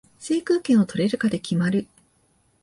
[0.17, 1.85] 制空権を取れるかで決まる